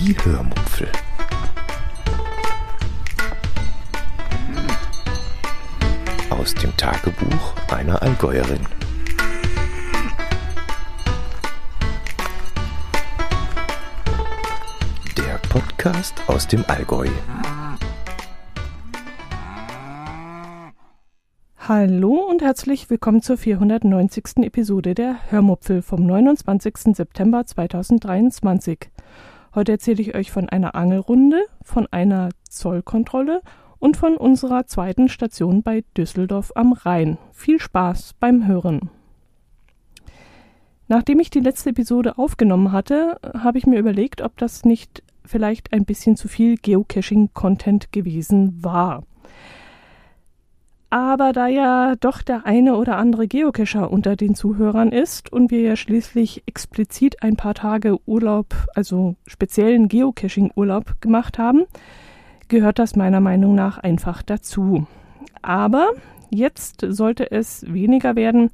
[0.00, 0.86] Die Hörmupfel.
[6.30, 8.60] Aus dem Tagebuch einer Allgäuerin.
[15.16, 17.08] Der Podcast aus dem Allgäu.
[21.58, 24.44] Hallo und herzlich willkommen zur 490.
[24.44, 26.94] Episode der Hörmupfel vom 29.
[26.94, 28.90] September 2023.
[29.54, 33.40] Heute erzähle ich euch von einer Angelrunde, von einer Zollkontrolle
[33.78, 37.18] und von unserer zweiten Station bei Düsseldorf am Rhein.
[37.32, 38.90] Viel Spaß beim Hören.
[40.88, 45.72] Nachdem ich die letzte Episode aufgenommen hatte, habe ich mir überlegt, ob das nicht vielleicht
[45.72, 49.04] ein bisschen zu viel Geocaching-Content gewesen war.
[50.90, 55.60] Aber da ja doch der eine oder andere Geocacher unter den Zuhörern ist und wir
[55.60, 61.64] ja schließlich explizit ein paar Tage Urlaub, also speziellen Geocaching-Urlaub gemacht haben,
[62.48, 64.86] gehört das meiner Meinung nach einfach dazu.
[65.42, 65.90] Aber
[66.30, 68.50] jetzt sollte es weniger werden,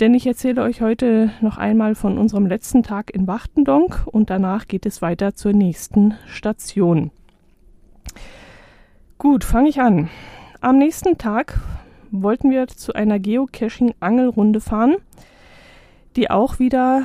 [0.00, 4.68] denn ich erzähle euch heute noch einmal von unserem letzten Tag in Wachtendonk und danach
[4.68, 7.10] geht es weiter zur nächsten Station.
[9.18, 10.08] Gut, fange ich an.
[10.66, 11.60] Am nächsten Tag
[12.10, 14.96] wollten wir zu einer Geocaching-Angelrunde fahren,
[16.16, 17.04] die auch wieder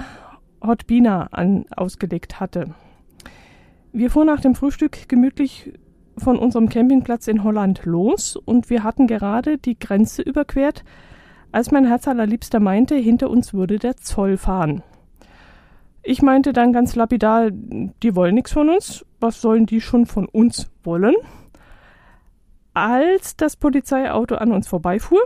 [0.65, 2.73] Hotbina an, ausgelegt hatte.
[3.93, 5.73] Wir fuhren nach dem Frühstück gemütlich
[6.17, 10.83] von unserem Campingplatz in Holland los und wir hatten gerade die Grenze überquert,
[11.51, 14.81] als mein Herz allerliebster meinte, hinter uns würde der Zoll fahren.
[16.01, 20.25] Ich meinte dann ganz lapidar, die wollen nichts von uns, was sollen die schon von
[20.25, 21.13] uns wollen?
[22.73, 25.21] Als das Polizeiauto an uns vorbeifuhr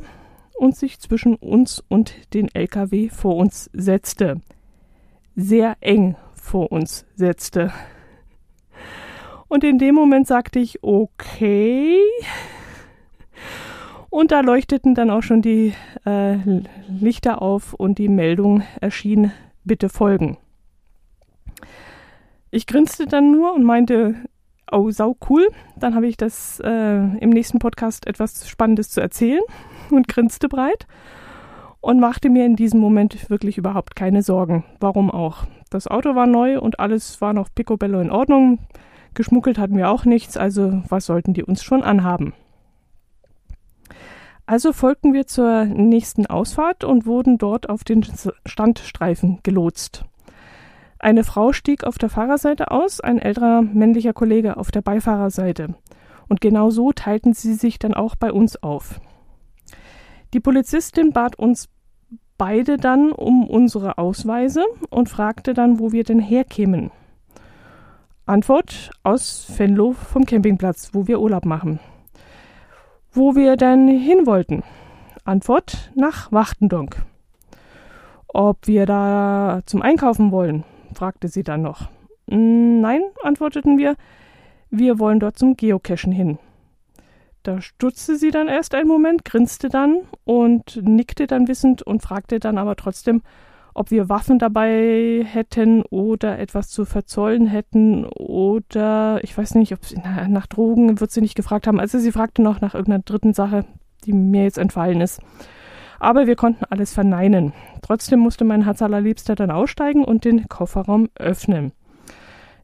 [0.56, 4.42] und sich zwischen uns und den LKW vor uns setzte.
[5.36, 7.72] Sehr eng vor uns setzte.
[9.48, 12.00] Und in dem Moment sagte ich, okay.
[14.10, 15.74] Und da leuchteten dann auch schon die
[16.06, 16.38] äh,
[16.88, 19.32] Lichter auf und die Meldung erschien,
[19.66, 20.38] bitte folgen.
[22.50, 24.16] Ich grinste dann nur und meinte,
[24.72, 25.48] oh, sau cool.
[25.76, 29.42] Dann habe ich das äh, im nächsten Podcast etwas Spannendes zu erzählen
[29.92, 30.88] und grinste breit
[31.82, 34.66] und machte mir in diesem Moment wirklich überhaupt keine Sorgen.
[34.80, 35.46] Warum auch?
[35.70, 38.60] Das Auto war neu und alles war noch picobello in Ordnung.
[39.14, 42.34] Geschmuggelt hatten wir auch nichts, also was sollten die uns schon anhaben?
[44.48, 48.06] Also folgten wir zur nächsten Ausfahrt und wurden dort auf den
[48.46, 50.06] Standstreifen gelotst.
[51.00, 55.76] Eine Frau stieg auf der Fahrerseite aus, ein älterer männlicher Kollege auf der Beifahrerseite.
[56.28, 59.00] Und genau so teilten sie sich dann auch bei uns auf.
[60.34, 61.70] Die Polizistin bat uns
[62.38, 66.92] beide dann um unsere Ausweise und fragte dann, wo wir denn herkämen.
[68.26, 71.80] Antwort aus Venlo vom Campingplatz, wo wir Urlaub machen.
[73.12, 74.64] Wo wir denn hin wollten?
[75.24, 76.98] Antwort nach Wachtendonk.
[78.28, 80.66] Ob wir da zum Einkaufen wollen?
[80.96, 81.90] Fragte sie dann noch.
[82.28, 83.96] Mm, nein, antworteten wir,
[84.70, 86.40] wir wollen dort zum Geocachen hin.
[87.44, 92.40] Da stutzte sie dann erst einen Moment, grinste dann und nickte dann wissend und fragte
[92.40, 93.22] dann aber trotzdem,
[93.76, 99.86] ob wir Waffen dabei hätten oder etwas zu verzollen hätten oder ich weiß nicht, ob
[99.86, 101.80] sie nach Drogen wird sie nicht gefragt haben.
[101.80, 103.66] Also sie fragte noch nach irgendeiner dritten Sache,
[104.06, 105.22] die mir jetzt entfallen ist.
[106.06, 107.52] Aber wir konnten alles verneinen.
[107.82, 111.72] Trotzdem musste mein Herz allerliebster dann aussteigen und den Kofferraum öffnen.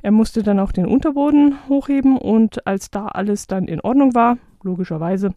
[0.04, 4.38] Er musste dann auch den Unterboden hochheben und als da alles dann in Ordnung war,
[4.62, 5.34] logischerweise,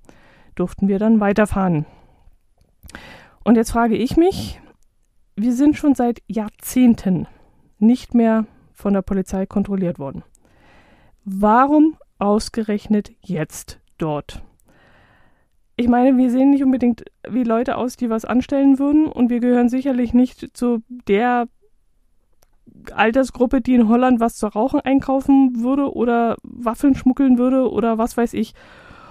[0.55, 1.87] durften wir dann weiterfahren.
[3.43, 4.61] Und jetzt frage ich mich,
[5.35, 7.27] wir sind schon seit Jahrzehnten
[7.79, 8.45] nicht mehr
[8.75, 10.25] von der Polizei kontrolliert worden.
[11.25, 14.43] Warum ausgerechnet jetzt dort?
[15.77, 19.41] Ich meine, wir sehen nicht unbedingt wie Leute aus, die was anstellen würden und wir
[19.41, 21.49] gehören sicherlich nicht zu der
[22.93, 28.17] Altersgruppe, die in Holland was zu rauchen einkaufen würde oder Waffeln schmuggeln würde oder was
[28.17, 28.55] weiß ich.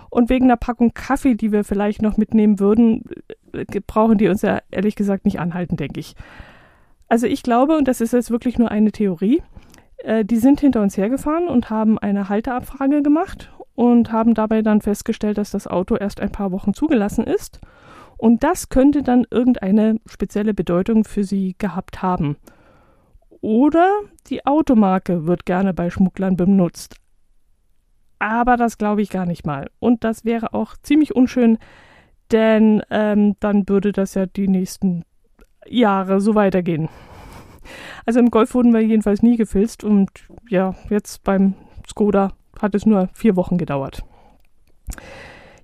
[0.10, 3.04] Und wegen einer Packung Kaffee, die wir vielleicht noch mitnehmen würden,
[3.52, 6.16] äh, brauchen die uns ja ehrlich gesagt nicht anhalten, denke ich.
[7.10, 9.42] Also ich glaube, und das ist jetzt wirklich nur eine Theorie,
[9.98, 14.82] äh, die sind hinter uns hergefahren und haben eine Halteabfrage gemacht und haben dabei dann
[14.82, 17.60] festgestellt, dass das Auto erst ein paar Wochen zugelassen ist.
[18.18, 22.38] Und das könnte dann irgendeine spezielle Bedeutung für sie gehabt haben.
[23.42, 23.90] Oder
[24.28, 26.96] die Automarke wird gerne bei Schmugglern benutzt.
[28.20, 29.70] Aber das glaube ich gar nicht mal.
[29.80, 31.58] Und das wäre auch ziemlich unschön,
[32.32, 35.04] denn ähm, dann würde das ja die nächsten
[35.68, 36.88] Jahre so weitergehen.
[38.06, 40.10] Also im Golf wurden wir jedenfalls nie gefilzt und
[40.50, 41.56] ja, jetzt beim
[41.88, 42.34] Skoda
[42.64, 44.04] hat es nur vier Wochen gedauert.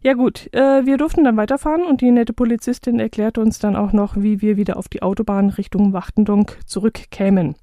[0.01, 3.92] Ja gut, äh, wir durften dann weiterfahren und die nette Polizistin erklärte uns dann auch
[3.92, 7.56] noch, wie wir wieder auf die Autobahn Richtung Wachtendonk zurückkämen.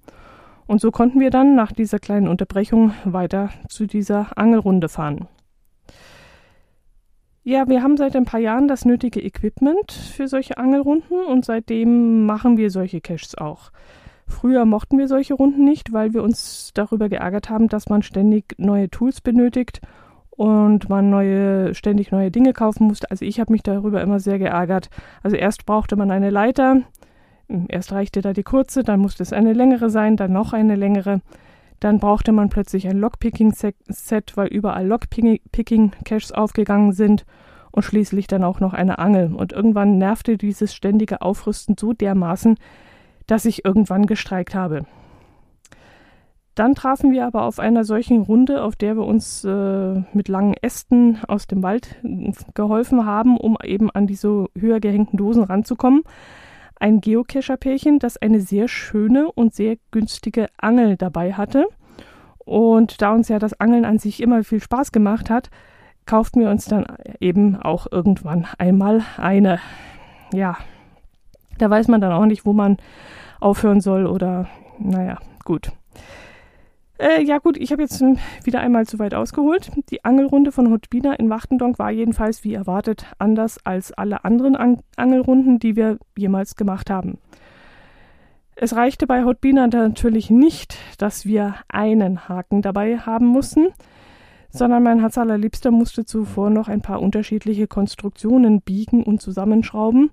[0.66, 5.28] Und so konnten wir dann nach dieser kleinen Unterbrechung weiter zu dieser Angelrunde fahren.
[7.42, 12.26] Ja, wir haben seit ein paar Jahren das nötige Equipment für solche Angelrunden und seitdem
[12.26, 13.70] machen wir solche Caches auch.
[14.26, 18.54] Früher mochten wir solche Runden nicht, weil wir uns darüber geärgert haben, dass man ständig
[18.58, 19.80] neue Tools benötigt
[20.30, 23.10] und man neue, ständig neue Dinge kaufen musste.
[23.10, 24.90] Also ich habe mich darüber immer sehr geärgert.
[25.22, 26.82] Also erst brauchte man eine Leiter,
[27.68, 31.20] erst reichte da die kurze, dann musste es eine längere sein, dann noch eine längere.
[31.80, 37.24] Dann brauchte man plötzlich ein Lockpicking-Set, weil überall Lockpicking-Caches aufgegangen sind
[37.70, 39.34] und schließlich dann auch noch eine Angel.
[39.34, 42.56] Und irgendwann nervte dieses ständige Aufrüsten so dermaßen,
[43.26, 44.86] dass ich irgendwann gestreikt habe.
[46.56, 50.54] Dann trafen wir aber auf einer solchen Runde, auf der wir uns äh, mit langen
[50.54, 51.96] Ästen aus dem Wald
[52.54, 56.02] geholfen haben, um eben an diese höher gehängten Dosen ranzukommen.
[56.80, 61.66] Ein Geocacher-Pärchen, das eine sehr schöne und sehr günstige Angel dabei hatte.
[62.38, 65.50] Und da uns ja das Angeln an sich immer viel Spaß gemacht hat,
[66.06, 66.86] kauften wir uns dann
[67.20, 69.58] eben auch irgendwann einmal eine.
[70.32, 70.56] Ja,
[71.58, 72.76] da weiß man dann auch nicht, wo man
[73.40, 74.48] aufhören soll oder
[74.78, 75.72] naja, gut.
[76.98, 78.02] Äh, ja gut, ich habe jetzt
[78.44, 79.70] wieder einmal zu weit ausgeholt.
[79.90, 84.80] Die Angelrunde von Hotbina in Wachtendonk war jedenfalls wie erwartet anders als alle anderen An
[84.96, 87.18] Angelrunden, die wir jemals gemacht haben.
[88.54, 93.68] Es reichte bei Hotbina natürlich nicht, dass wir einen Haken dabei haben mussten,
[94.48, 100.10] sondern mein Herz allerliebster musste zuvor noch ein paar unterschiedliche Konstruktionen biegen und zusammenschrauben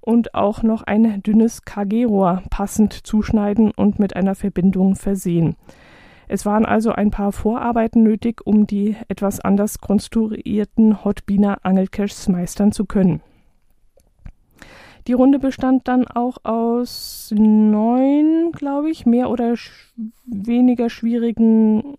[0.00, 5.56] und auch noch ein dünnes KG-Rohr passend zuschneiden und mit einer Verbindung versehen.
[6.28, 12.70] Es waren also ein paar Vorarbeiten nötig, um die etwas anders konstruierten Hotbiner Angelcaches meistern
[12.70, 13.20] zu können.
[15.06, 19.92] Die Runde bestand dann auch aus neun, glaube ich, mehr oder sch
[20.24, 21.96] weniger schwierigen,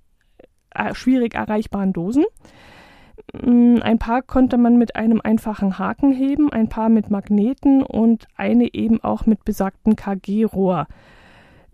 [0.69, 2.23] äh, schwierig erreichbaren Dosen.
[3.33, 8.27] Mm, ein paar konnte man mit einem einfachen Haken heben, ein paar mit Magneten und
[8.35, 10.87] eine eben auch mit besagtem KG-Rohr.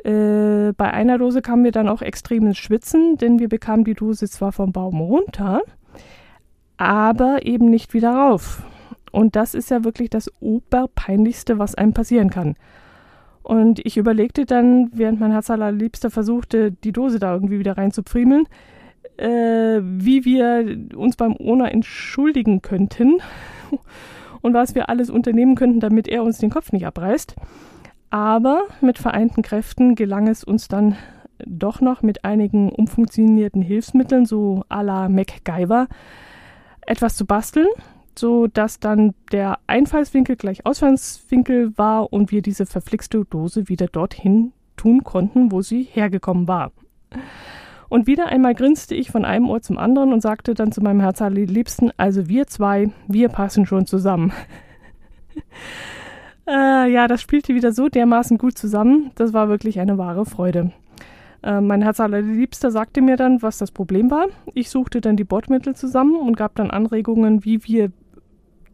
[0.03, 3.95] Äh, bei einer Dose kamen wir dann auch extrem ins Schwitzen, denn wir bekamen die
[3.95, 5.61] Dose zwar vom Baum runter,
[6.77, 8.63] aber eben nicht wieder rauf.
[9.11, 12.55] Und das ist ja wirklich das oberpeinlichste, was einem passieren kann.
[13.41, 18.45] Und ich überlegte dann, während mein Herz allerliebster versuchte, die Dose da irgendwie wieder reinzupfriemeln,
[19.17, 23.19] äh, wie wir uns beim Owner entschuldigen könnten
[24.41, 27.35] und was wir alles unternehmen könnten, damit er uns den Kopf nicht abreißt.
[28.09, 30.95] Aber mit vereinten Kräften gelang es uns dann
[31.45, 35.87] doch noch mit einigen umfunktionierten Hilfsmitteln, so à la MacGyver,
[36.85, 37.67] etwas zu basteln,
[38.17, 44.53] so dass dann der Einfallswinkel gleich Ausfallswinkel war und wir diese verflixte Dose wieder dorthin
[44.77, 46.71] tun konnten, wo sie hergekommen war.
[47.89, 50.99] Und wieder einmal grinste ich von einem Ohr zum anderen und sagte dann zu meinem
[50.99, 54.33] Herzallerliebsten, also wir zwei, wir passen schon zusammen.
[56.49, 59.11] Äh, ja, das spielte wieder so dermaßen gut zusammen.
[59.15, 60.71] Das war wirklich eine wahre Freude.
[61.43, 64.27] Äh, mein Herz allerliebster sagte mir dann, was das Problem war.
[64.53, 67.91] Ich suchte dann die Bordmittel zusammen und gab dann Anregungen, wie wir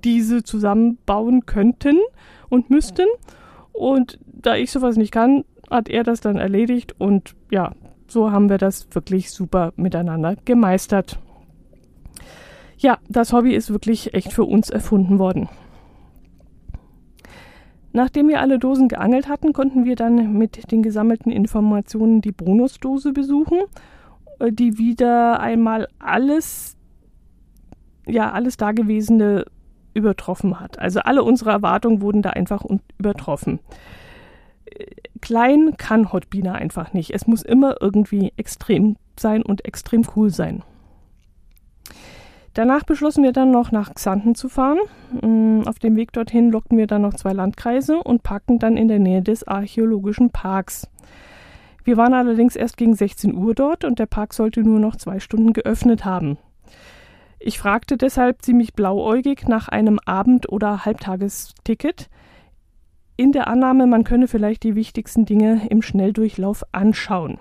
[0.03, 1.97] diese zusammenbauen könnten
[2.49, 3.07] und müssten.
[3.71, 7.71] Und da ich sowas nicht kann, hat er das dann erledigt und ja,
[8.13, 11.19] so haben wir das wirklich super miteinander gemeistert.
[12.77, 15.49] Ja, das Hobby ist wirklich echt für uns erfunden worden.
[17.91, 23.13] Nachdem wir alle Dosen geangelt hatten, konnten wir dann mit den gesammelten Informationen die Bonusdose
[23.13, 23.59] besuchen,
[24.39, 26.75] äh, die wieder einmal alles,
[28.07, 29.45] ja, alles Dagewesene
[29.93, 30.79] übertroffen hat.
[30.79, 32.65] Also alle unsere Erwartungen wurden da einfach
[32.97, 33.59] übertroffen.
[35.21, 37.11] Klein kann Hotbina einfach nicht.
[37.11, 40.63] Es muss immer irgendwie extrem sein und extrem cool sein.
[42.53, 44.79] Danach beschlossen wir dann noch nach Xanten zu fahren.
[45.21, 48.87] Mm, auf dem Weg dorthin lockten wir dann noch zwei Landkreise und parkten dann in
[48.87, 50.87] der Nähe des archäologischen Parks.
[51.83, 55.19] Wir waren allerdings erst gegen 16 Uhr dort und der Park sollte nur noch zwei
[55.19, 56.37] Stunden geöffnet haben.
[57.39, 62.09] Ich fragte deshalb ziemlich blauäugig nach einem Abend- oder Halbtagesticket,
[63.15, 67.37] in der Annahme, man könne vielleicht die wichtigsten Dinge im Schnelldurchlauf anschauen.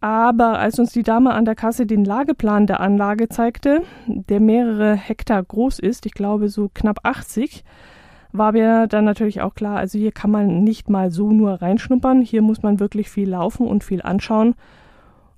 [0.00, 4.94] Aber als uns die Dame an der Kasse den Lageplan der Anlage zeigte, der mehrere
[4.94, 7.64] Hektar groß ist, ich glaube so knapp 80,
[8.30, 12.20] war mir dann natürlich auch klar, also hier kann man nicht mal so nur reinschnuppern,
[12.20, 14.56] hier muss man wirklich viel laufen und viel anschauen.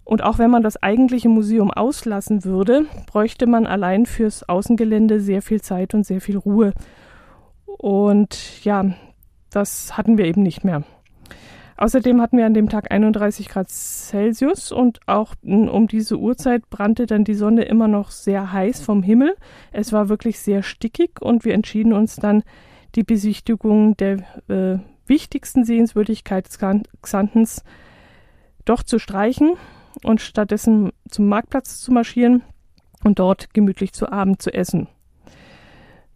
[0.02, 5.42] Und auch wenn man das eigentliche Museum auslassen würde, bräuchte man allein fürs Außengelände sehr
[5.42, 6.72] viel Zeit und sehr viel Ruhe.
[7.78, 8.94] Und ja,
[9.50, 10.82] das hatten wir eben nicht mehr.
[11.78, 17.04] Außerdem hatten wir an dem Tag 31 Grad Celsius und auch um diese Uhrzeit brannte
[17.04, 19.36] dann die Sonne immer noch sehr heiß vom Himmel.
[19.72, 22.44] Es war wirklich sehr stickig und wir entschieden uns dann,
[22.94, 26.48] die Besichtigung der äh, wichtigsten Sehenswürdigkeit
[27.02, 27.62] Xantens
[28.64, 29.52] doch zu streichen
[30.02, 32.42] und stattdessen zum Marktplatz zu marschieren
[33.04, 34.88] und dort gemütlich zu Abend zu essen.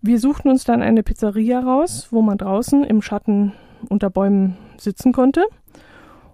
[0.03, 3.53] Wir suchten uns dann eine Pizzeria raus, wo man draußen im Schatten
[3.91, 5.45] unter Bäumen sitzen konnte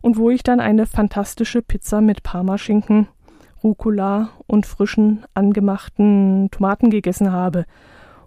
[0.03, 3.09] und wo ich dann eine fantastische Pizza mit Parmaschinken,
[3.65, 7.65] Rucola und frischen angemachten Tomaten gegessen habe.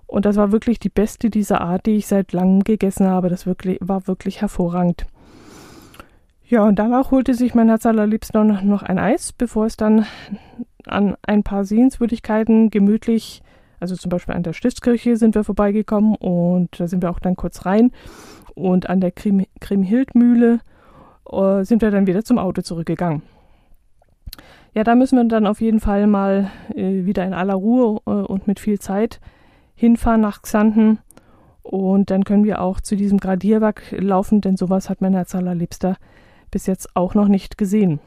[0.07, 3.29] Und das war wirklich die beste dieser Art, die ich seit langem gegessen habe.
[3.29, 5.05] Das wirklich, war wirklich hervorragend.
[6.49, 10.05] Ja, und danach holte sich mein Herz allerliebster noch ein Eis, bevor es dann
[10.85, 13.41] an ein paar Sehenswürdigkeiten gemütlich
[13.79, 17.35] also zum Beispiel an der Stiftskirche sind wir vorbeigekommen und da sind wir auch dann
[17.35, 17.91] kurz rein.
[18.55, 20.59] Und an der Kriemhildmühle
[21.31, 23.21] äh, sind wir dann wieder zum Auto zurückgegangen.
[24.73, 28.09] Ja, da müssen wir dann auf jeden Fall mal äh, wieder in aller Ruhe äh,
[28.09, 29.19] und mit viel Zeit
[29.75, 30.99] hinfahren nach Xanten.
[31.63, 35.97] Und dann können wir auch zu diesem Gradierwerk laufen, denn sowas hat mein Herz allerliebster
[36.51, 37.99] bis jetzt auch noch nicht gesehen.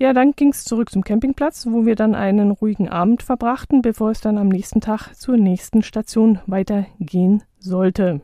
[0.00, 4.10] Ja, dann ging es zurück zum Campingplatz, wo wir dann einen ruhigen Abend verbrachten, bevor
[4.10, 8.22] es dann am nächsten Tag zur nächsten Station weitergehen sollte.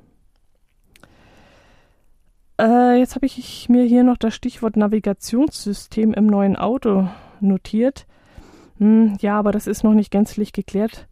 [2.59, 8.07] Äh, jetzt habe ich mir hier noch das Stichwort Navigationssystem im neuen Auto notiert.
[8.79, 11.07] Hm, ja, aber das ist noch nicht gänzlich geklärt,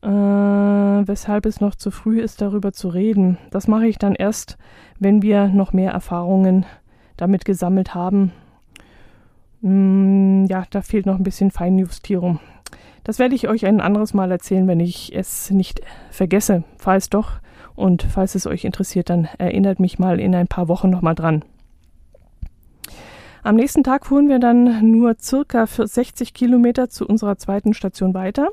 [0.00, 3.36] äh, weshalb es noch zu früh ist, darüber zu reden.
[3.50, 4.58] Das mache ich dann erst,
[5.00, 6.66] wenn wir noch mehr Erfahrungen
[7.16, 8.30] damit gesammelt haben
[9.62, 12.40] Mm, ja, da fehlt noch ein bisschen Feinjustierung.
[13.04, 16.64] Das werde ich euch ein anderes Mal erzählen, wenn ich es nicht vergesse.
[16.76, 17.40] Falls doch
[17.74, 21.44] und falls es euch interessiert, dann erinnert mich mal in ein paar Wochen nochmal dran.
[23.44, 28.48] Am nächsten Tag fuhren wir dann nur circa 60 Kilometer zu unserer zweiten Station weiter.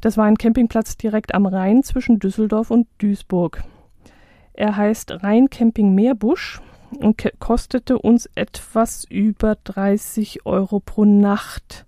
[0.00, 3.62] Das war ein Campingplatz direkt am Rhein zwischen Düsseldorf und Duisburg.
[4.54, 6.62] Er heißt Rheincamping Meerbusch
[6.98, 11.86] und kostete uns etwas über 30 Euro pro Nacht.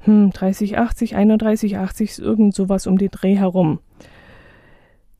[0.00, 3.78] Hm, 30,80, 31,80, irgend sowas um den Dreh herum.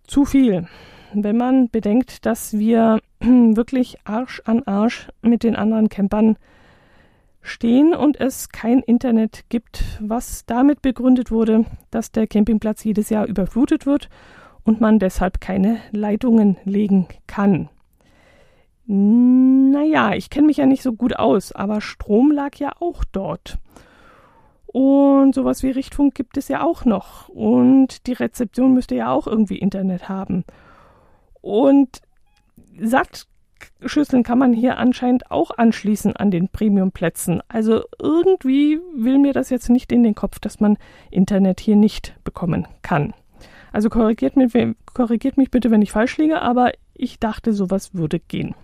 [0.07, 0.67] Zu viel.
[1.15, 6.37] Wenn man bedenkt, dass wir wirklich Arsch an Arsch mit den anderen Campern
[7.43, 13.27] stehen und es kein Internet gibt, was damit begründet wurde, dass der Campingplatz jedes Jahr
[13.27, 14.09] überflutet wird
[14.65, 17.69] und man deshalb keine Leitungen legen kann.
[18.87, 23.59] Naja, ich kenne mich ja nicht so gut aus, aber Strom lag ja auch dort.
[24.67, 27.29] Und sowas wie Richtfunk gibt es ja auch noch.
[27.29, 30.45] Und die Rezeption müsste ja auch irgendwie Internet haben.
[31.43, 32.01] Und
[32.79, 37.43] Sattschüsseln kann man hier anscheinend auch anschließen an den Premiumplätzen.
[37.49, 40.79] Also irgendwie will mir das jetzt nicht in den Kopf, dass man
[41.11, 43.13] Internet hier nicht bekommen kann.
[43.73, 44.53] Also korrigiert mich,
[44.93, 48.55] korrigiert mich bitte, wenn ich falsch liege, aber ich dachte, sowas würde gehen.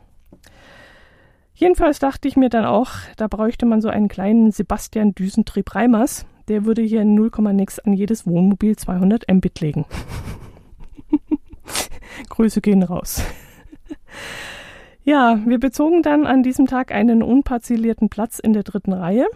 [1.54, 6.24] Jedenfalls dachte ich mir dann auch, da bräuchte man so einen kleinen Sebastian Düsentrieb Reimers.
[6.46, 9.84] Der würde hier in 0, nix an jedes Wohnmobil 200 Mbit legen.
[12.28, 13.22] Grüße gehen raus.
[15.04, 19.26] ja, wir bezogen dann an diesem Tag einen unparzellierten Platz in der dritten Reihe.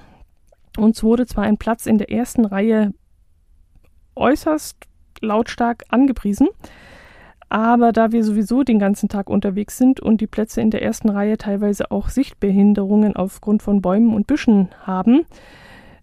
[0.79, 2.95] Uns wurde zwar ein Platz in der ersten Reihe
[4.15, 4.77] äußerst
[5.21, 6.49] lautstark angepriesen,
[7.53, 11.11] aber da wir sowieso den ganzen Tag unterwegs sind und die Plätze in der ersten
[11.11, 15.27] Reihe teilweise auch Sichtbehinderungen aufgrund von Bäumen und Büschen haben,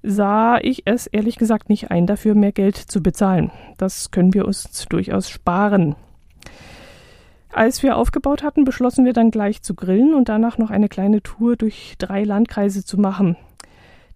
[0.03, 3.49] sah ich es ehrlich gesagt nicht ein, dafür mehr Geld zu bezahlen.
[3.77, 5.95] Das können wir uns durchaus sparen.
[7.51, 11.23] Als wir aufgebaut hatten, beschlossen wir dann gleich zu grillen und danach noch eine kleine
[11.23, 13.37] Tour durch drei Landkreise zu machen.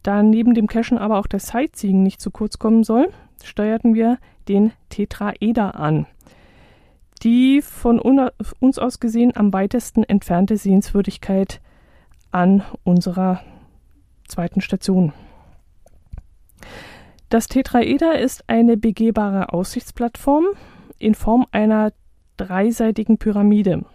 [0.03, 3.09] Da neben dem Cashen aber auch das Sightseeing nicht zu kurz kommen soll,
[3.43, 6.05] steuerten wir den Tetraeder an
[7.23, 11.61] die von uns aus gesehen am weitesten entfernte Sehenswürdigkeit
[12.31, 13.41] an unserer
[14.27, 15.13] zweiten Station.
[17.29, 20.45] Das Tetraeder ist eine begehbare Aussichtsplattform
[20.99, 21.93] in Form einer
[22.37, 23.85] dreiseitigen Pyramide.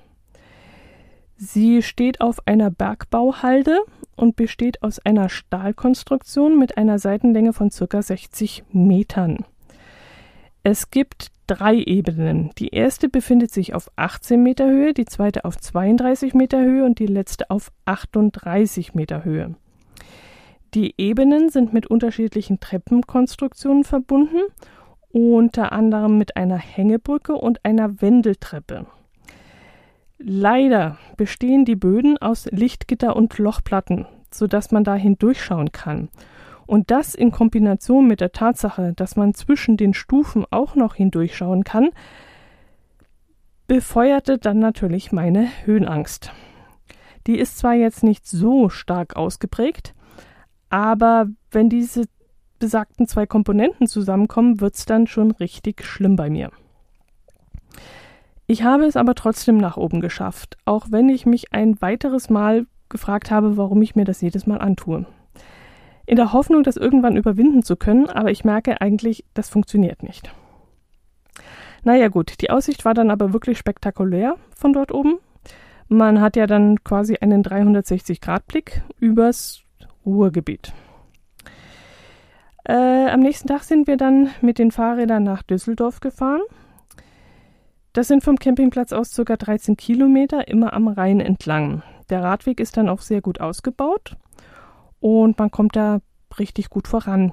[1.37, 3.79] Sie steht auf einer Bergbauhalde
[4.17, 8.03] und besteht aus einer Stahlkonstruktion mit einer Seitenlänge von ca.
[8.03, 9.45] 60 Metern.
[10.65, 12.51] Es gibt drei Ebenen.
[12.59, 17.01] Die erste befindet sich auf 18 Meter Höhe, die zweite auf 32 Meter Höhe und
[17.01, 19.57] die letzte auf 38 Meter Höhe.
[20.75, 24.43] Die Ebenen sind mit unterschiedlichen Treppenkonstruktionen verbunden,
[25.11, 28.87] unter anderem mit einer Hängebrücke und einer Wendeltreppe.
[30.19, 36.11] Leider bestehen die Böden aus Lichtgitter und Lochplatten, sodass man da hindurchschauen kann.
[36.69, 41.65] Und das in Kombination mit der Tatsache, dass man zwischen den Stufen auch noch hindurchschauen
[41.65, 41.89] kann,
[43.67, 46.31] befeuerte dann natürlich meine Höhenangst.
[47.27, 49.95] Die ist zwar jetzt nicht so stark ausgeprägt,
[50.69, 52.05] aber wenn diese
[52.59, 56.51] besagten zwei Komponenten zusammenkommen, wird es dann schon richtig schlimm bei mir.
[58.47, 62.67] Ich habe es aber trotzdem nach oben geschafft, auch wenn ich mich ein weiteres Mal
[62.91, 65.07] gefragt habe, warum ich mir das jedes Mal antue
[66.09, 70.33] in der Hoffnung, das irgendwann überwinden zu können, aber ich merke eigentlich, das funktioniert nicht.
[71.85, 75.19] Naja gut, die Aussicht war dann aber wirklich spektakulär von dort oben.
[75.89, 79.61] Man hat ja dann quasi einen 360-Grad-Blick übers
[80.07, 80.73] Ruhrgebiet.
[82.65, 86.41] Äh, am nächsten Tag sind wir dann mit den Fahrrädern nach Düsseldorf gefahren.
[87.93, 89.37] Das sind vom Campingplatz aus ca.
[89.37, 91.83] 13 Kilometer immer am Rhein entlang.
[92.09, 94.17] Der Radweg ist dann auch sehr gut ausgebaut
[95.01, 96.01] und man kommt da
[96.39, 97.33] richtig gut voran.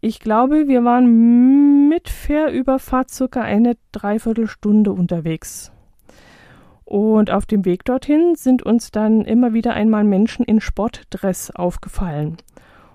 [0.00, 5.72] Ich glaube, wir waren mit Fährüberfahrt circa eine Dreiviertelstunde unterwegs.
[6.84, 12.38] Und auf dem Weg dorthin sind uns dann immer wieder einmal Menschen in Sportdress aufgefallen.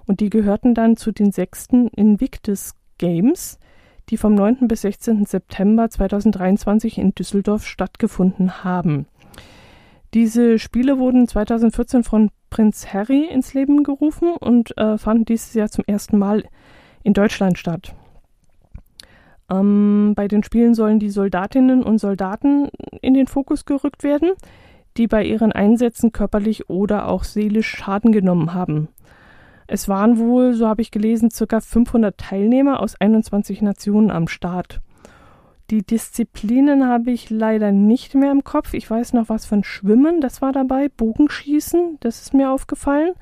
[0.06, 3.60] Und die gehörten dann zu den sechsten Invictus Games,
[4.10, 4.68] die vom 9.
[4.68, 5.26] bis 16.
[5.26, 9.08] September 2023 in Düsseldorf stattgefunden haben.
[10.16, 15.70] Diese Spiele wurden 2014 von Prinz Harry ins Leben gerufen und äh, fanden dieses Jahr
[15.70, 16.46] zum ersten Mal
[17.04, 17.94] in Deutschland statt.
[19.52, 22.70] Ähm, bei den Spielen sollen die Soldatinnen und Soldaten
[23.02, 24.32] in den Fokus gerückt werden,
[24.96, 28.88] die bei ihren Einsätzen körperlich oder auch seelisch Schaden genommen haben.
[29.68, 31.60] Es waren wohl, so habe ich gelesen, ca.
[31.60, 34.80] 500 Teilnehmer aus 21 Nationen am Start.
[35.72, 38.74] Die Disziplinen habe ich leider nicht mehr im Kopf.
[38.74, 40.90] Ich weiß noch was von Schwimmen, das war dabei.
[40.90, 43.14] Bogenschießen, das ist mir aufgefallen.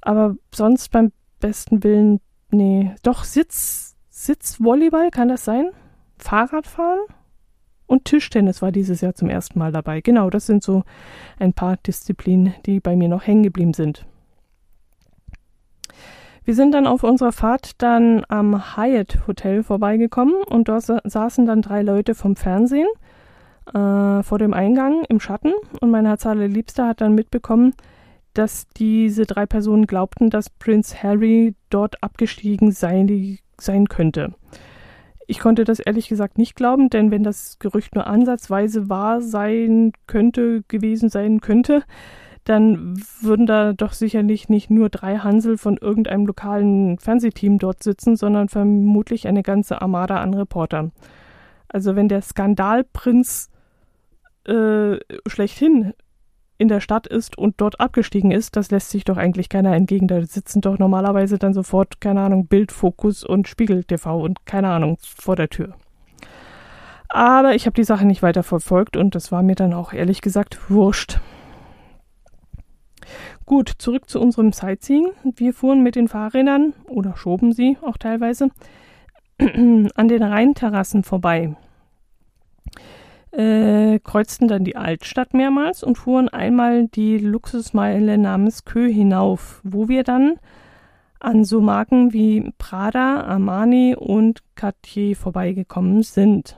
[0.00, 2.92] Aber sonst beim besten Willen, nee.
[3.02, 5.70] Doch Sitz, Sitzvolleyball, kann das sein?
[6.18, 7.00] Fahrradfahren?
[7.86, 10.00] Und Tischtennis war dieses Jahr zum ersten Mal dabei.
[10.00, 10.84] Genau, das sind so
[11.38, 14.06] ein paar Disziplinen, die bei mir noch hängen geblieben sind.
[16.44, 21.62] Wir sind dann auf unserer Fahrt dann am Hyatt Hotel vorbeigekommen und dort saßen dann
[21.62, 22.88] drei Leute vom Fernsehen
[23.74, 27.74] äh, vor dem Eingang im Schatten und mein Herz Liebster hat dann mitbekommen,
[28.34, 34.34] dass diese drei Personen glaubten, dass Prinz Harry dort abgestiegen sein, sein könnte.
[35.26, 39.92] Ich konnte das ehrlich gesagt nicht glauben, denn wenn das Gerücht nur ansatzweise wahr sein
[40.06, 41.84] könnte, gewesen sein könnte,
[42.50, 48.16] dann würden da doch sicherlich nicht nur drei Hansel von irgendeinem lokalen Fernsehteam dort sitzen,
[48.16, 50.90] sondern vermutlich eine ganze Armada an Reportern.
[51.68, 53.50] Also wenn der Skandalprinz
[54.48, 54.96] äh,
[55.28, 55.94] schlechthin
[56.58, 60.08] in der Stadt ist und dort abgestiegen ist, das lässt sich doch eigentlich keiner entgegen.
[60.08, 64.98] Da sitzen doch normalerweise dann sofort, keine Ahnung, Bildfokus und Spiegel TV und keine Ahnung
[65.00, 65.76] vor der Tür.
[67.08, 70.20] Aber ich habe die Sache nicht weiter verfolgt und das war mir dann auch ehrlich
[70.20, 71.20] gesagt wurscht.
[73.50, 75.08] Gut, zurück zu unserem Sightseeing.
[75.24, 78.50] Wir fuhren mit den Fahrrädern oder schoben sie auch teilweise
[79.40, 81.56] an den Rheinterrassen vorbei.
[83.32, 89.88] Äh, kreuzten dann die Altstadt mehrmals und fuhren einmal die Luxusmeile namens Kö hinauf, wo
[89.88, 90.36] wir dann
[91.18, 96.56] an so Marken wie Prada, Armani und Cartier vorbeigekommen sind.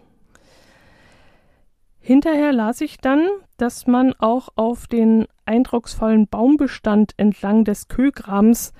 [2.05, 8.73] Hinterher las ich dann, dass man auch auf den eindrucksvollen Baumbestand entlang des Kögrams,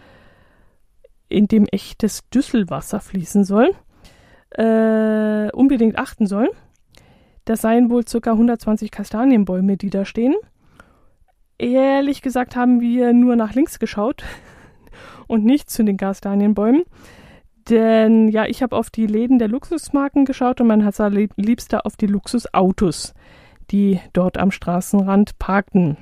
[1.29, 3.71] in dem echtes Düsselwasser fließen soll,
[4.51, 6.51] äh, unbedingt achten soll.
[7.45, 8.33] Das seien wohl ca.
[8.33, 10.35] 120 Kastanienbäume, die da stehen.
[11.59, 14.25] Ehrlich gesagt haben wir nur nach links geschaut
[15.29, 16.83] und nicht zu den Kastanienbäumen.
[17.69, 20.99] Denn ja, ich habe auf die Läden der Luxusmarken geschaut und mein Herz
[21.37, 23.15] liebster auf die Luxusautos,
[23.71, 25.97] die dort am Straßenrand parkten.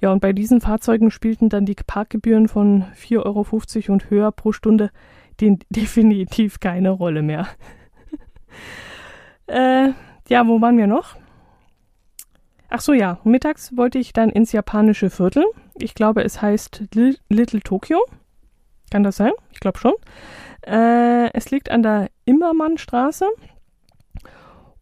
[0.00, 4.52] Ja, und bei diesen Fahrzeugen spielten dann die Parkgebühren von 4,50 Euro und höher pro
[4.52, 4.90] Stunde
[5.40, 7.46] die definitiv keine Rolle mehr.
[9.46, 9.90] äh,
[10.28, 11.16] ja, wo waren wir noch?
[12.68, 15.44] Ach so, ja, mittags wollte ich dann ins japanische Viertel.
[15.74, 16.84] Ich glaube, es heißt
[17.28, 17.98] Little Tokyo.
[18.92, 19.32] Kann das sein?
[19.52, 19.94] Ich glaube schon.
[20.66, 23.24] Äh, es liegt an der Immermannstraße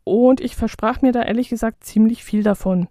[0.02, 2.88] und ich versprach mir da ehrlich gesagt ziemlich viel davon.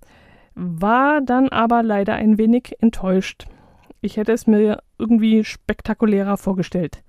[0.55, 3.47] War dann aber leider ein wenig enttäuscht.
[3.99, 7.03] Ich hätte es mir irgendwie spektakulärer vorgestellt.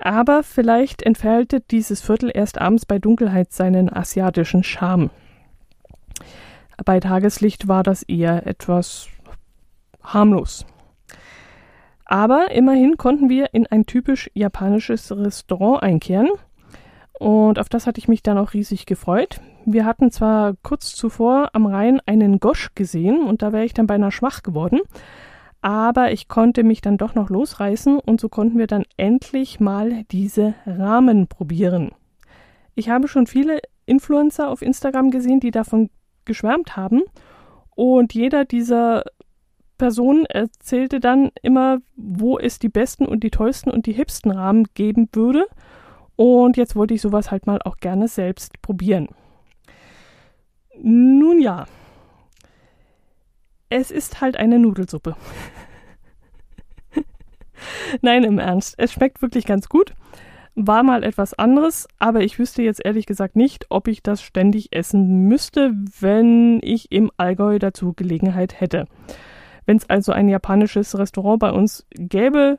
[0.00, 5.10] Aber vielleicht entfaltet dieses Viertel erst abends bei Dunkelheit seinen asiatischen Charme.
[6.84, 9.06] Bei Tageslicht war das eher etwas
[10.02, 10.66] harmlos.
[12.04, 16.28] Aber immerhin konnten wir in ein typisch japanisches Restaurant einkehren.
[17.18, 19.40] Und auf das hatte ich mich dann auch riesig gefreut.
[19.66, 23.86] Wir hatten zwar kurz zuvor am Rhein einen Gosch gesehen und da wäre ich dann
[23.86, 24.80] beinahe schwach geworden,
[25.62, 30.04] aber ich konnte mich dann doch noch losreißen und so konnten wir dann endlich mal
[30.10, 31.92] diese Rahmen probieren.
[32.74, 35.88] Ich habe schon viele Influencer auf Instagram gesehen, die davon
[36.26, 37.02] geschwärmt haben
[37.74, 39.04] und jeder dieser
[39.78, 44.64] Person erzählte dann immer, wo es die besten und die tollsten und die hipsten Rahmen
[44.74, 45.46] geben würde.
[46.16, 49.08] Und jetzt wollte ich sowas halt mal auch gerne selbst probieren.
[50.80, 51.66] Nun ja,
[53.68, 55.16] es ist halt eine Nudelsuppe.
[58.02, 59.94] Nein, im Ernst, es schmeckt wirklich ganz gut.
[60.54, 64.72] War mal etwas anderes, aber ich wüsste jetzt ehrlich gesagt nicht, ob ich das ständig
[64.72, 68.86] essen müsste, wenn ich im Allgäu dazu Gelegenheit hätte.
[69.66, 72.58] Wenn es also ein japanisches Restaurant bei uns gäbe,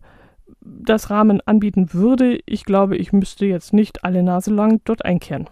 [0.62, 5.48] das Rahmen anbieten würde, ich glaube, ich müsste jetzt nicht alle Nase lang dort einkehren.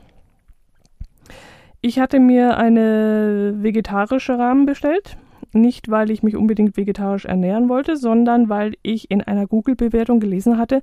[1.82, 5.18] Ich hatte mir eine vegetarische Rahmen bestellt.
[5.56, 10.58] Nicht, weil ich mich unbedingt vegetarisch ernähren wollte, sondern weil ich in einer Google-Bewertung gelesen
[10.58, 10.82] hatte,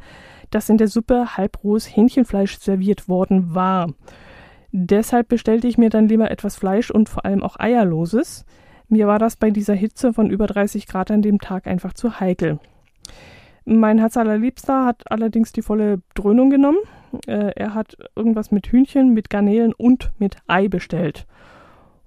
[0.50, 3.94] dass in der Suppe halbrohes Hähnchenfleisch serviert worden war.
[4.72, 8.44] Deshalb bestellte ich mir dann lieber etwas Fleisch und vor allem auch Eierloses.
[8.90, 12.18] Mir war das bei dieser Hitze von über 30 Grad an dem Tag einfach zu
[12.18, 12.58] heikel.
[13.64, 16.78] Mein Herz allerliebster hat allerdings die volle Dröhnung genommen.
[17.28, 21.26] Äh, er hat irgendwas mit Hühnchen, mit Garnelen und mit Ei bestellt.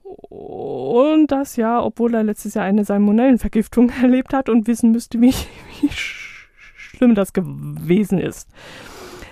[0.03, 5.33] Und das ja, obwohl er letztes Jahr eine Salmonellenvergiftung erlebt hat und wissen müsste, wie,
[5.79, 8.49] wie schlimm das gewesen ist.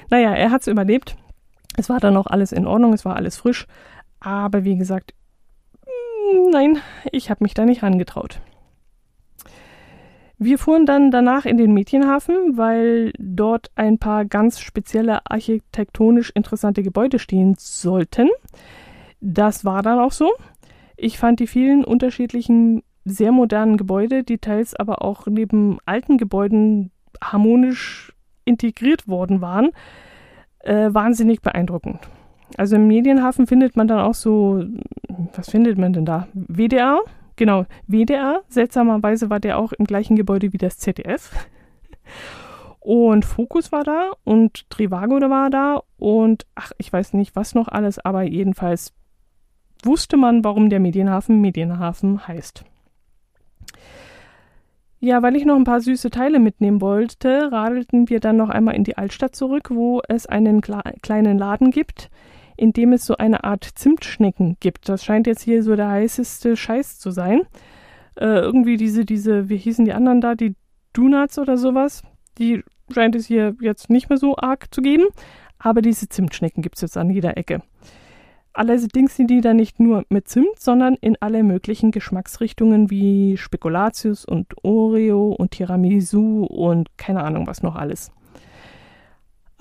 [0.09, 1.17] Naja, er hat es überlebt.
[1.75, 3.67] Es war dann auch alles in Ordnung, es war alles frisch.
[4.21, 5.13] Aber wie gesagt,
[6.51, 6.77] nein,
[7.11, 8.41] ich habe mich da nicht rangetraut.
[10.43, 16.81] Wir fuhren dann danach in den Mädchenhafen, weil dort ein paar ganz spezielle architektonisch interessante
[16.81, 18.27] Gebäude stehen sollten.
[19.19, 20.31] Das war dann auch so.
[20.97, 26.91] Ich fand die vielen unterschiedlichen, sehr modernen Gebäude, die teils aber auch neben alten Gebäuden
[27.23, 28.13] harmonisch
[28.43, 29.69] integriert worden waren,
[30.59, 31.99] äh, wahnsinnig beeindruckend.
[32.57, 34.63] Also im Medienhafen findet man dann auch so,
[35.35, 36.27] was findet man denn da?
[36.33, 36.99] WDR?
[37.35, 38.41] Genau, WDR.
[38.49, 41.31] Seltsamerweise war der auch im gleichen Gebäude wie das ZDF.
[42.79, 47.67] Und Fokus war da und Trivago war da und ach, ich weiß nicht was noch
[47.67, 48.93] alles, aber jedenfalls
[49.83, 52.65] wusste man, warum der Medienhafen Medienhafen heißt.
[54.99, 58.75] Ja, weil ich noch ein paar süße Teile mitnehmen wollte, radelten wir dann noch einmal
[58.75, 62.09] in die Altstadt zurück, wo es einen kleinen Laden gibt,
[62.61, 64.87] in dem es so eine Art Zimtschnecken gibt.
[64.87, 67.41] Das scheint jetzt hier so der heißeste Scheiß zu sein.
[68.15, 70.55] Äh, irgendwie diese, diese, wie hießen die anderen da, die
[70.93, 72.03] Donuts oder sowas,
[72.37, 75.05] die scheint es hier jetzt nicht mehr so arg zu geben.
[75.57, 77.63] Aber diese Zimtschnecken gibt es jetzt an jeder Ecke.
[78.53, 84.23] Allerdings sind die dann nicht nur mit Zimt, sondern in alle möglichen Geschmacksrichtungen wie Spekulatius
[84.23, 88.11] und Oreo und Tiramisu und keine Ahnung was noch alles.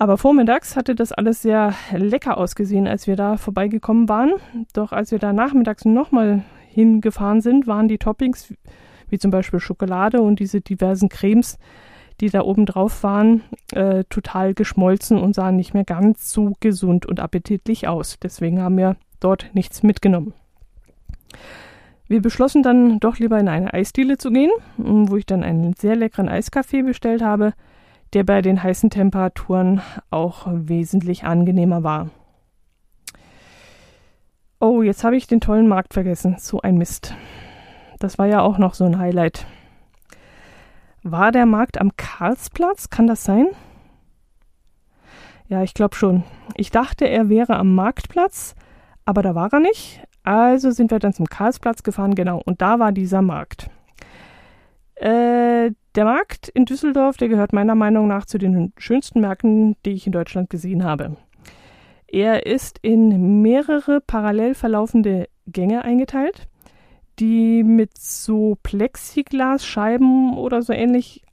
[0.01, 4.31] Aber vormittags hatte das alles sehr lecker ausgesehen, als wir da vorbeigekommen waren.
[4.73, 8.51] Doch als wir da nachmittags nochmal hingefahren sind, waren die Toppings,
[9.09, 11.59] wie zum Beispiel Schokolade und diese diversen Cremes,
[12.19, 17.05] die da oben drauf waren, äh, total geschmolzen und sahen nicht mehr ganz so gesund
[17.05, 18.17] und appetitlich aus.
[18.23, 20.33] Deswegen haben wir dort nichts mitgenommen.
[22.07, 25.95] Wir beschlossen dann doch lieber in eine Eisdiele zu gehen, wo ich dann einen sehr
[25.95, 27.53] leckeren Eiskaffee bestellt habe
[28.13, 32.09] der bei den heißen Temperaturen auch wesentlich angenehmer war.
[34.59, 36.35] Oh, jetzt habe ich den tollen Markt vergessen.
[36.37, 37.15] So ein Mist.
[37.99, 39.45] Das war ja auch noch so ein Highlight.
[41.03, 42.89] War der Markt am Karlsplatz?
[42.89, 43.47] Kann das sein?
[45.47, 46.23] Ja, ich glaube schon.
[46.55, 48.55] Ich dachte, er wäre am Marktplatz,
[49.03, 50.01] aber da war er nicht.
[50.23, 52.41] Also sind wir dann zum Karlsplatz gefahren, genau.
[52.45, 53.69] Und da war dieser Markt.
[54.95, 59.91] Äh, der Markt in Düsseldorf, der gehört meiner Meinung nach zu den schönsten Märkten, die
[59.91, 61.17] ich in Deutschland gesehen habe.
[62.07, 66.47] Er ist in mehrere parallel verlaufende Gänge eingeteilt,
[67.19, 71.23] die mit so Plexiglasscheiben oder so ähnlich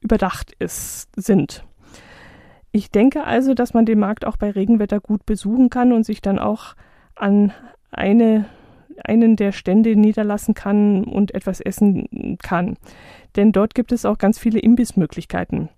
[0.00, 1.64] überdacht ist, sind.
[2.72, 6.22] Ich denke also, dass man den Markt auch bei Regenwetter gut besuchen kann und sich
[6.22, 6.74] dann auch
[7.14, 7.52] an
[7.90, 8.46] eine,
[9.04, 12.76] einen der Stände niederlassen kann und etwas essen kann.
[13.36, 15.68] Denn dort gibt es auch ganz viele Imbissmöglichkeiten.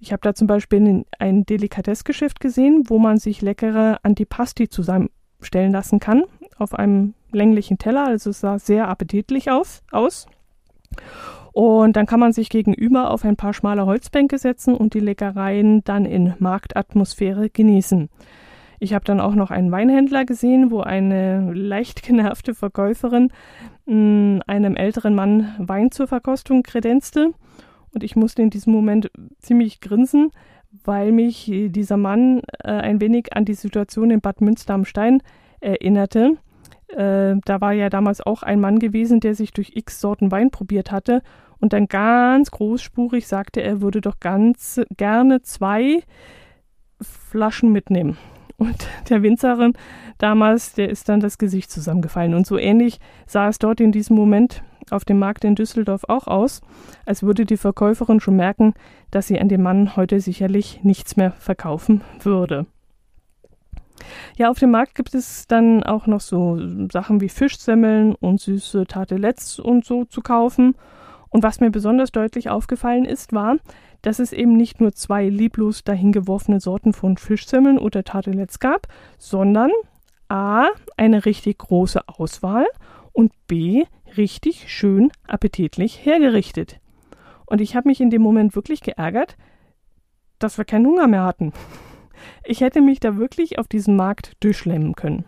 [0.00, 6.00] Ich habe da zum Beispiel ein Delikatessgeschäft gesehen, wo man sich leckere Antipasti zusammenstellen lassen
[6.00, 6.24] kann
[6.56, 8.06] auf einem länglichen Teller.
[8.06, 9.82] Also es sah sehr appetitlich aus.
[9.90, 10.26] aus.
[11.52, 15.82] Und dann kann man sich gegenüber auf ein paar schmale Holzbänke setzen und die Leckereien
[15.84, 18.08] dann in Marktatmosphäre genießen.
[18.80, 23.32] Ich habe dann auch noch einen Weinhändler gesehen, wo eine leicht genervte Verkäuferin
[23.86, 27.32] mh, hm, einem älteren Mann Wein zur Verkostung kredenzte.
[27.92, 30.30] Und ich musste in diesem Moment ziemlich grinsen,
[30.84, 35.22] weil mich dieser Mann äh, ein wenig an die Situation in Bad Münster am Stein
[35.60, 36.36] erinnerte.
[36.88, 40.50] Äh, da war ja damals auch ein Mann gewesen, der sich durch x Sorten Wein
[40.50, 41.22] probiert hatte
[41.60, 46.02] und dann ganz großspurig sagte, er würde doch ganz gerne zwei
[47.00, 48.16] Flaschen mitnehmen.
[48.58, 49.72] Und der Winzerin
[50.18, 52.34] damals, der ist dann das Gesicht zusammengefallen.
[52.34, 56.26] Und so ähnlich sah es dort in diesem Moment auf dem Markt in Düsseldorf auch
[56.26, 56.60] aus,
[57.06, 58.74] als würde die Verkäuferin schon merken,
[59.12, 62.66] dass sie an dem Mann heute sicherlich nichts mehr verkaufen würde.
[64.36, 66.58] Ja, auf dem Markt gibt es dann auch noch so
[66.90, 70.74] Sachen wie Fischsemmeln und süße Tartelettes und so zu kaufen.
[71.30, 73.56] Und was mir besonders deutlich aufgefallen ist, war,
[74.02, 78.86] dass es eben nicht nur zwei lieblos dahingeworfene Sorten von Fischsemmeln oder Tartelettes gab,
[79.18, 79.70] sondern
[80.28, 82.66] A, eine richtig große Auswahl
[83.12, 83.84] und B,
[84.16, 86.80] richtig schön appetitlich hergerichtet.
[87.46, 89.36] Und ich habe mich in dem Moment wirklich geärgert,
[90.38, 91.52] dass wir keinen Hunger mehr hatten.
[92.42, 95.24] Ich hätte mich da wirklich auf diesen Markt durchschlemmen können.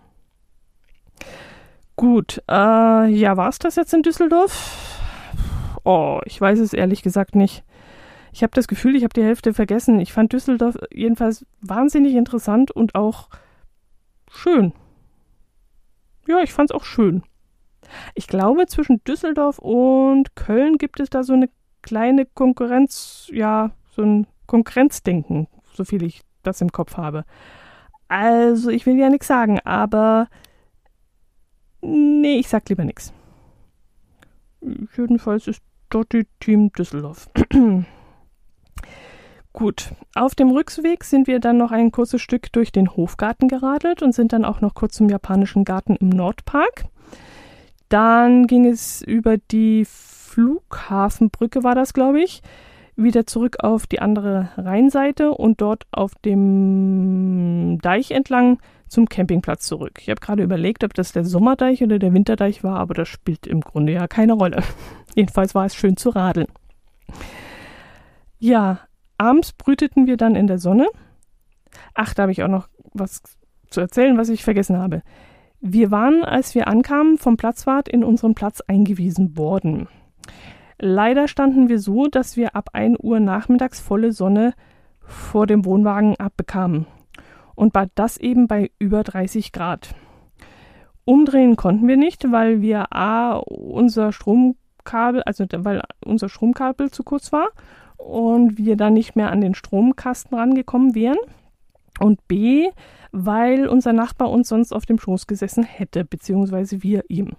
[1.94, 4.90] Gut, äh, ja, war es das jetzt in Düsseldorf?
[5.84, 7.62] Oh, ich weiß es ehrlich gesagt nicht.
[8.32, 10.00] Ich habe das Gefühl, ich habe die Hälfte vergessen.
[10.00, 13.28] Ich fand Düsseldorf jedenfalls wahnsinnig interessant und auch
[14.30, 14.72] schön.
[16.26, 17.22] Ja, ich fand es auch schön.
[18.14, 21.48] Ich glaube, zwischen Düsseldorf und Köln gibt es da so eine
[21.82, 27.24] kleine Konkurrenz, ja, so ein Konkurrenzdenken, so viel ich das im Kopf habe.
[28.06, 30.28] Also, ich will ja nichts sagen, aber
[31.80, 33.12] nee, ich sag lieber nichts.
[34.96, 37.28] Jedenfalls ist dort die Team Düsseldorf.
[39.52, 44.00] Gut, auf dem Rückweg sind wir dann noch ein kurzes Stück durch den Hofgarten geradelt
[44.00, 46.84] und sind dann auch noch kurz zum japanischen Garten im Nordpark.
[47.88, 52.42] Dann ging es über die Flughafenbrücke, war das, glaube ich,
[52.94, 59.98] wieder zurück auf die andere Rheinseite und dort auf dem Deich entlang zum Campingplatz zurück.
[60.00, 63.46] Ich habe gerade überlegt, ob das der Sommerdeich oder der Winterdeich war, aber das spielt
[63.48, 64.62] im Grunde ja keine Rolle.
[65.16, 66.48] Jedenfalls war es schön zu radeln.
[68.38, 68.80] Ja,
[69.20, 70.88] abends brüteten wir dann in der Sonne.
[71.94, 73.22] Ach, da habe ich auch noch was
[73.68, 75.02] zu erzählen, was ich vergessen habe.
[75.60, 79.88] Wir waren, als wir ankamen, vom Platzwart in unseren Platz eingewiesen worden.
[80.78, 84.54] Leider standen wir so, dass wir ab 1 Uhr nachmittags volle Sonne
[85.00, 86.86] vor dem Wohnwagen abbekamen.
[87.54, 89.94] Und das eben bei über 30 Grad.
[91.04, 97.32] Umdrehen konnten wir nicht, weil wir A, unser Stromkabel, also weil unser Stromkabel zu kurz
[97.32, 97.48] war
[98.04, 101.18] und wir dann nicht mehr an den Stromkasten rangekommen wären.
[101.98, 102.68] Und B,
[103.12, 107.32] weil unser Nachbar uns sonst auf dem Schoß gesessen hätte, beziehungsweise wir ihm.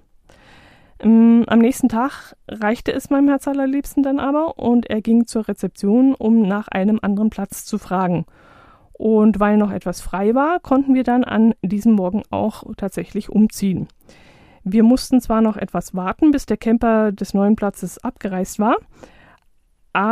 [1.00, 5.48] Ähm, am nächsten Tag reichte es meinem Herz allerliebsten dann aber und er ging zur
[5.48, 8.26] Rezeption, um nach einem anderen Platz zu fragen.
[8.94, 13.88] Und weil noch etwas frei war, konnten wir dann an diesem Morgen auch tatsächlich umziehen.
[14.64, 18.76] Wir mussten zwar noch etwas warten, bis der Camper des neuen Platzes abgereist war,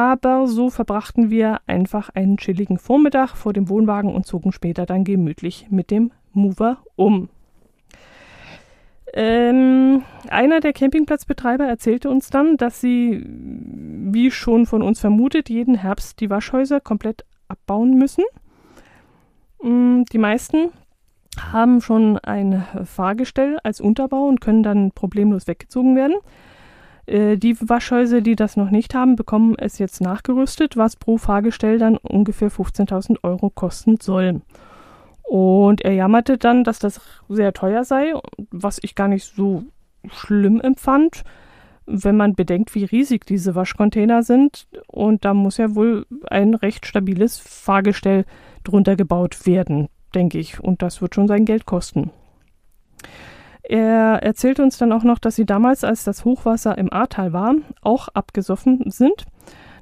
[0.10, 5.04] aber so verbrachten wir einfach einen chilligen Vormittag vor dem Wohnwagen und zogen später dann
[5.04, 7.30] gemütlich mit dem Mover um.
[9.14, 15.76] Ähm, einer der Campingplatzbetreiber erzählte uns dann, dass sie, wie schon von uns vermutet, jeden
[15.76, 18.24] Herbst die Waschhäuser komplett abbauen müssen.
[19.62, 20.72] Mm, die meisten
[21.52, 26.16] haben schon ein Fahrgestell als Unterbau und können dann problemlos weggezogen werden.
[27.10, 31.80] Äh, die Waschhäuser, die das noch nicht haben, bekommen es jetzt nachgerüstet, was pro Fahrgestell
[31.80, 34.42] dann ungefähr 15.000 Euro kosten soll.
[35.24, 38.14] Und er jammerte dann, dass das sehr teuer sei,
[38.52, 39.64] was ich gar nicht so
[40.08, 41.24] schlimm empfand,
[41.86, 44.68] wenn man bedenkt, wie riesig diese Waschcontainer sind.
[44.88, 48.26] Und da muss ja wohl ein recht stabiles Fahrgestell
[48.64, 50.60] drunter gebaut werden, denke ich.
[50.60, 52.12] Und das wird schon sein Geld kosten.
[53.70, 57.54] Er erzählte uns dann auch noch, dass sie damals, als das Hochwasser im Ahrtal war,
[57.84, 59.28] auch abgesoffen sind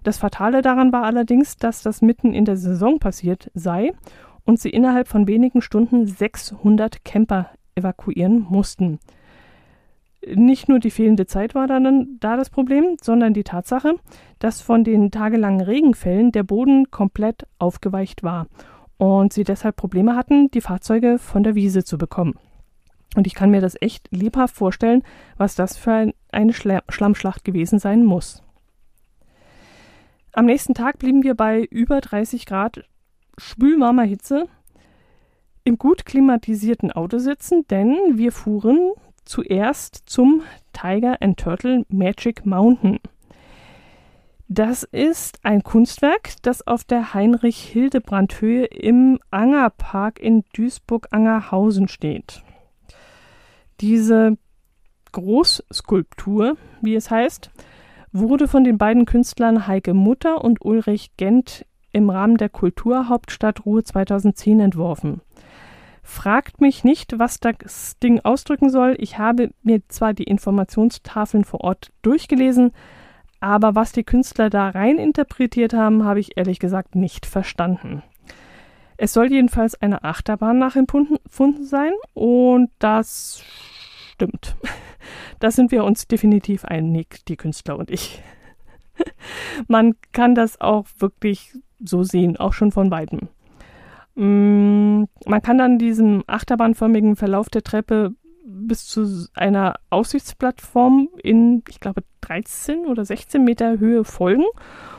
[0.03, 3.93] Das Fatale daran war allerdings, dass das mitten in der Saison passiert sei
[4.43, 8.99] und sie innerhalb von wenigen Stunden 600 Camper evakuieren mussten.
[10.35, 13.95] Nicht nur die fehlende Zeit war dann da das Problem, sondern die Tatsache,
[14.39, 18.47] dass von den tagelangen Regenfällen der Boden komplett aufgeweicht war
[18.97, 22.37] und sie deshalb Probleme hatten, die Fahrzeuge von der Wiese zu bekommen.
[23.15, 25.03] Und ich kann mir das echt lebhaft vorstellen,
[25.37, 28.43] was das für eine Schlammschlacht gewesen sein muss.
[30.33, 32.83] Am nächsten Tag blieben wir bei über 30 Grad
[33.37, 34.47] schwülwarmer Hitze
[35.63, 38.91] im gut klimatisierten Auto sitzen, denn wir fuhren
[39.25, 40.43] zuerst zum
[40.73, 42.99] Tiger and Turtle Magic Mountain.
[44.47, 52.43] Das ist ein Kunstwerk, das auf der Heinrich-Hildebrandt-Höhe im Angerpark in Duisburg-Angerhausen steht.
[53.79, 54.37] Diese
[55.11, 57.51] Großskulptur, wie es heißt,
[58.11, 63.83] wurde von den beiden Künstlern Heike Mutter und Ulrich Gent im Rahmen der Kulturhauptstadt Ruhe
[63.83, 65.21] 2010 entworfen.
[66.03, 68.95] Fragt mich nicht, was das Ding ausdrücken soll.
[68.97, 72.71] Ich habe mir zwar die Informationstafeln vor Ort durchgelesen,
[73.39, 78.03] aber was die Künstler da rein interpretiert haben, habe ich ehrlich gesagt nicht verstanden.
[78.97, 83.43] Es soll jedenfalls eine Achterbahn nachempfunden sein und das
[84.11, 84.55] stimmt.
[85.39, 88.21] Da sind wir uns definitiv einig, die Künstler und ich.
[89.67, 93.29] Man kann das auch wirklich so sehen, auch schon von weitem.
[94.15, 101.79] Mm, man kann dann diesem achterbahnförmigen Verlauf der Treppe bis zu einer Aussichtsplattform in, ich
[101.79, 104.45] glaube, 13 oder 16 Meter Höhe folgen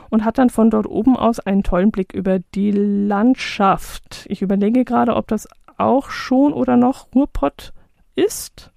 [0.09, 4.25] und hat dann von dort oben aus einen tollen Blick über die Landschaft.
[4.29, 7.73] Ich überlege gerade, ob das auch schon oder noch Ruhrpott
[8.15, 8.71] ist.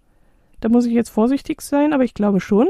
[0.60, 2.68] Da muss ich jetzt vorsichtig sein, aber ich glaube schon.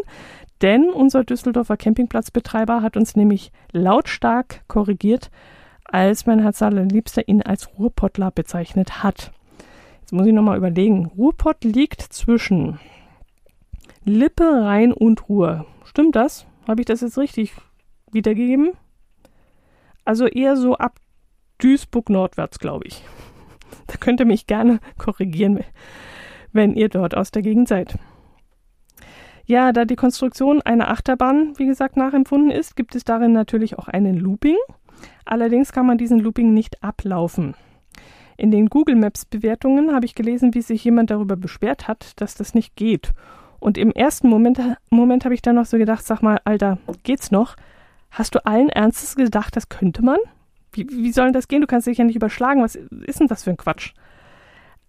[0.63, 5.31] Denn unser Düsseldorfer Campingplatzbetreiber hat uns nämlich lautstark korrigiert,
[5.85, 9.33] als mein Herz allerliebster ihn als Ruhrpottler bezeichnet hat.
[10.01, 11.07] Jetzt muss ich nochmal überlegen.
[11.17, 12.79] Ruhrpott liegt zwischen
[14.05, 15.67] Lippe, Rhein und Ruhr.
[15.85, 16.47] Stimmt das?
[16.67, 17.55] Habe ich das jetzt richtig
[18.13, 18.73] wiedergegeben.
[20.05, 20.99] Also eher so ab
[21.59, 23.05] Duisburg nordwärts, glaube ich.
[23.87, 25.61] Da könnt ihr mich gerne korrigieren,
[26.53, 27.99] wenn ihr dort aus der Gegend seid.
[29.45, 33.89] Ja, da die Konstruktion einer Achterbahn, wie gesagt, nachempfunden ist, gibt es darin natürlich auch
[33.89, 34.57] einen Looping.
[35.25, 37.55] Allerdings kann man diesen Looping nicht ablaufen.
[38.37, 42.35] In den Google Maps Bewertungen habe ich gelesen, wie sich jemand darüber beschwert hat, dass
[42.35, 43.13] das nicht geht.
[43.59, 44.59] Und im ersten Moment,
[44.91, 47.57] Moment habe ich dann noch so gedacht, sag mal, Alter, geht's noch?
[48.13, 50.19] Hast du allen Ernstes gedacht, das könnte man?
[50.73, 51.63] Wie, wie soll das gehen?
[51.63, 52.63] Du kannst dich ja nicht überschlagen.
[52.63, 53.95] Was ist denn das für ein Quatsch?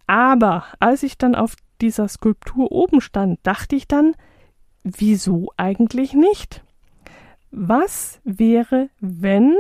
[0.08, 4.14] Aber als ich dann auf dieser Skulptur oben stand, dachte ich dann,
[4.84, 6.64] wieso eigentlich nicht?
[7.52, 9.56] Was wäre, wenn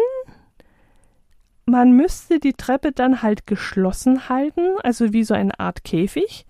[1.65, 6.45] man müsste die Treppe dann halt geschlossen halten, also wie so eine Art Käfig,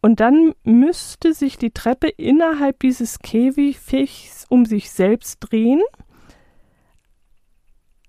[0.00, 5.80] und dann müsste sich die Treppe innerhalb dieses Käfigs um sich selbst drehen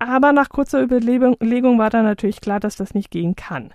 [0.07, 3.73] aber nach kurzer Überlegung war dann natürlich klar, dass das nicht gehen kann.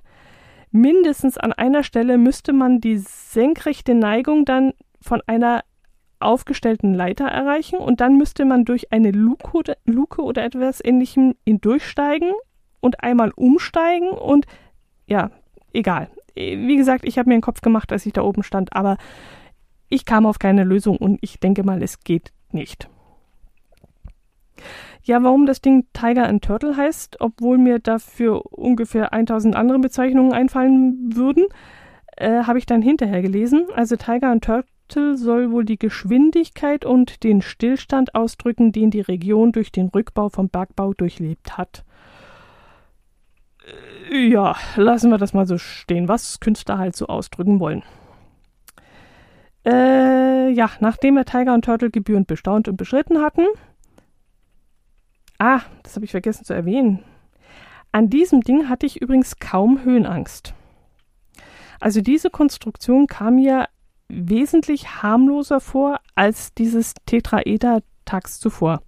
[0.70, 5.64] Mindestens an einer Stelle müsste man die senkrechte Neigung dann von einer
[6.20, 12.32] aufgestellten Leiter erreichen und dann müsste man durch eine Luke oder, etwas ähnlichem hindurchsteigen
[12.80, 14.46] und einmal umsteigen und
[15.06, 15.30] ja,
[15.72, 16.10] egal.
[16.34, 18.98] Wie gesagt, ich habe mir einen Kopf gemacht, als ich da oben stand, aber
[19.88, 22.88] ich kam auf keine Lösung und ich denke mal, es geht nicht.
[25.08, 30.34] Ja, warum das Ding Tiger and Turtle heißt, obwohl mir dafür ungefähr 1000 andere Bezeichnungen
[30.34, 31.46] einfallen würden,
[32.18, 33.68] äh, habe ich dann hinterher gelesen.
[33.74, 39.52] Also Tiger and Turtle soll wohl die Geschwindigkeit und den Stillstand ausdrücken, den die Region
[39.52, 41.86] durch den Rückbau vom Bergbau durchlebt hat.
[44.12, 47.82] Äh, ja, lassen wir das mal so stehen, was Künstler halt so ausdrücken wollen.
[49.64, 53.46] Äh, ja, nachdem wir Tiger und Turtle gebührend bestaunt und beschritten hatten,
[55.38, 57.04] Ah, das habe ich vergessen zu erwähnen.
[57.92, 60.54] An diesem Ding hatte ich übrigens kaum Höhenangst.
[61.80, 63.68] Also diese Konstruktion kam mir
[64.08, 68.82] wesentlich harmloser vor als dieses Tetraeder tags zuvor.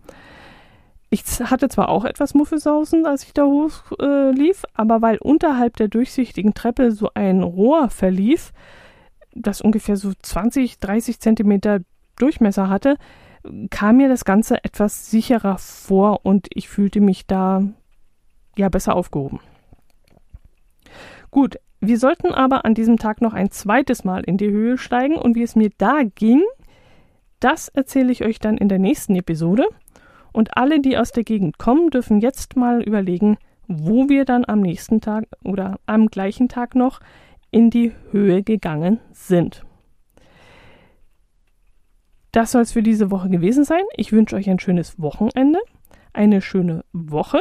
[1.11, 5.77] Ich hatte zwar auch etwas Muffelsausen, als ich da hoch äh, lief, aber weil unterhalb
[5.77, 8.53] der durchsichtigen Treppe so ein Rohr verlief,
[9.35, 11.81] das ungefähr so 20, 30 Zentimeter
[12.16, 12.97] Durchmesser hatte,
[13.70, 17.62] kam mir das Ganze etwas sicherer vor und ich fühlte mich da
[18.57, 19.41] ja besser aufgehoben.
[21.30, 25.16] Gut, wir sollten aber an diesem Tag noch ein zweites Mal in die Höhe steigen
[25.16, 26.43] und wie es mir da ging,
[27.38, 29.66] das erzähle ich euch dann in der nächsten Episode.
[30.32, 34.61] Und alle, die aus der Gegend kommen, dürfen jetzt mal überlegen, wo wir dann am
[34.61, 37.01] nächsten Tag oder am gleichen Tag noch
[37.51, 39.64] in die Höhe gegangen sind.
[42.33, 43.83] Das soll es für diese Woche gewesen sein.
[43.97, 45.59] Ich wünsche euch ein schönes Wochenende,
[46.12, 47.41] eine schöne Woche.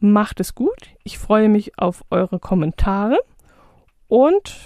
[0.00, 0.90] Macht es gut.
[1.04, 3.18] Ich freue mich auf eure Kommentare
[4.06, 4.56] und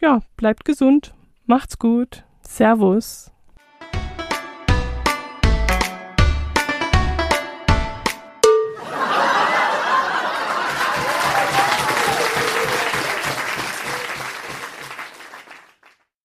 [0.00, 1.14] ja, bleibt gesund.
[1.46, 2.24] Macht's gut.
[2.42, 3.30] Servus.